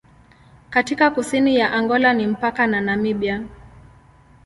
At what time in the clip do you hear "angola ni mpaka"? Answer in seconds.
1.73-2.67